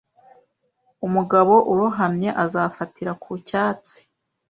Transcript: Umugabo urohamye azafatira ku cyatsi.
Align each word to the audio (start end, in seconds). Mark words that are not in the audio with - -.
Umugabo 1.05 1.53
urohamye 1.71 2.29
azafatira 2.43 3.11
ku 3.21 3.31
cyatsi. 3.47 3.97